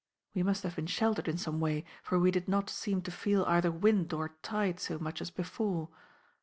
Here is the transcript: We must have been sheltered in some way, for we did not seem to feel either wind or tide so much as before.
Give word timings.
We 0.33 0.41
must 0.41 0.63
have 0.63 0.77
been 0.77 0.87
sheltered 0.87 1.27
in 1.27 1.37
some 1.37 1.59
way, 1.59 1.85
for 2.01 2.17
we 2.17 2.31
did 2.31 2.47
not 2.47 2.71
seem 2.71 3.03
to 3.03 3.11
feel 3.11 3.45
either 3.45 3.71
wind 3.71 4.11
or 4.13 4.29
tide 4.41 4.79
so 4.79 4.97
much 4.97 5.21
as 5.21 5.29
before. 5.29 5.89